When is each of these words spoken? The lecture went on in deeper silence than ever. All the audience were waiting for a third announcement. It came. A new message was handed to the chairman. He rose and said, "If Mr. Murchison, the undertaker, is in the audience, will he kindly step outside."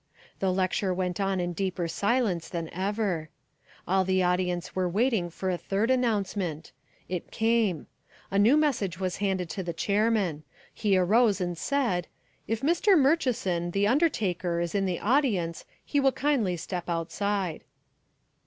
The 0.39 0.51
lecture 0.51 0.91
went 0.91 1.19
on 1.19 1.39
in 1.39 1.53
deeper 1.53 1.87
silence 1.87 2.49
than 2.49 2.73
ever. 2.73 3.29
All 3.87 4.03
the 4.03 4.23
audience 4.23 4.75
were 4.75 4.89
waiting 4.89 5.29
for 5.29 5.51
a 5.51 5.59
third 5.59 5.91
announcement. 5.91 6.71
It 7.07 7.29
came. 7.29 7.85
A 8.31 8.39
new 8.39 8.57
message 8.57 8.99
was 8.99 9.17
handed 9.17 9.47
to 9.51 9.61
the 9.61 9.73
chairman. 9.73 10.41
He 10.73 10.97
rose 10.97 11.39
and 11.39 11.55
said, 11.55 12.07
"If 12.47 12.61
Mr. 12.61 12.97
Murchison, 12.97 13.69
the 13.69 13.85
undertaker, 13.85 14.59
is 14.59 14.73
in 14.73 14.87
the 14.87 14.99
audience, 14.99 15.65
will 15.93 16.05
he 16.07 16.11
kindly 16.13 16.57
step 16.57 16.89
outside." 16.89 17.63